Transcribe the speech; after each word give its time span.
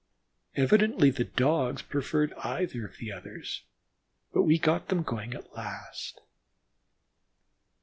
Evidently 0.55 1.11
the 1.11 1.23
Dogs 1.25 1.83
preferred 1.83 2.33
either 2.43 2.87
of 2.87 2.97
the 2.97 3.11
others, 3.11 3.61
but 4.33 4.41
we 4.41 4.57
got 4.57 4.87
them 4.87 5.03
going 5.03 5.35
at 5.35 5.53
last. 5.53 6.21